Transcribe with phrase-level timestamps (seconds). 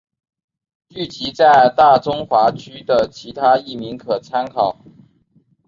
[0.89, 4.75] 剧集在大中华区的其他译名可参考。